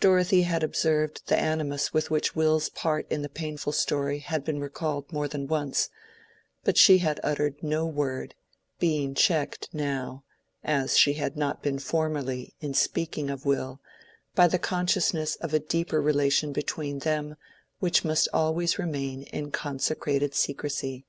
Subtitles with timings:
[0.00, 4.60] Dorothea had observed the animus with which Will's part in the painful story had been
[4.60, 5.88] recalled more than once;
[6.64, 8.34] but she had uttered no word,
[8.78, 10.22] being checked now,
[10.62, 13.80] as she had not been formerly in speaking of Will,
[14.34, 17.34] by the consciousness of a deeper relation between them
[17.78, 21.06] which must always remain in consecrated secrecy.